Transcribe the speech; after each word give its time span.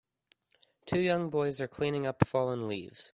Two 0.87 0.99
young 0.99 1.29
boys 1.29 1.61
are 1.61 1.67
cleaning 1.67 2.07
up 2.07 2.25
fallen 2.25 2.67
leaves. 2.67 3.09